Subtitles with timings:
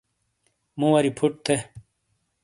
[0.79, 1.55] مُو وَری فُٹ تھے۔